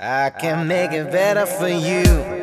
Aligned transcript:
I 0.00 0.30
can 0.30 0.68
make 0.68 0.92
it 0.92 1.10
better 1.10 1.44
for 1.44 1.66
you. 1.66 2.37